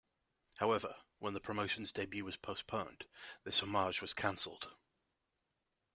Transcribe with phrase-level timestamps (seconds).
[0.57, 3.05] However, when the promotion's debut was postponed,
[3.43, 4.75] this homage was cancelled.